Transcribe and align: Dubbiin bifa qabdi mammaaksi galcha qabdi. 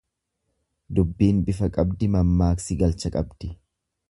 Dubbiin 0.99 1.43
bifa 1.49 1.69
qabdi 1.77 2.09
mammaaksi 2.17 2.79
galcha 2.85 3.13
qabdi. 3.19 3.53